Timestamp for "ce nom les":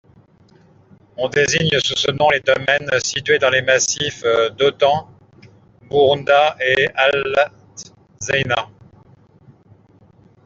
1.95-2.39